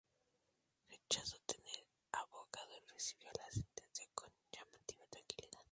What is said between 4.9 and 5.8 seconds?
tranquilidad.